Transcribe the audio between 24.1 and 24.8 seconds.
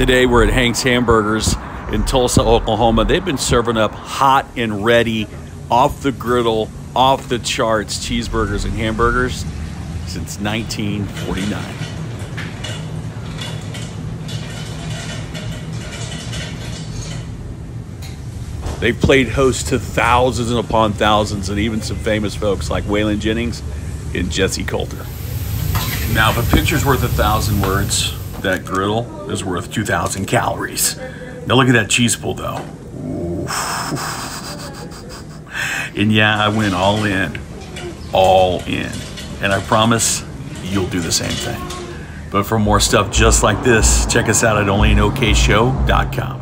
and Jessi